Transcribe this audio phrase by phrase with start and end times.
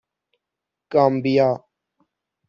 [0.91, 1.51] گامبیا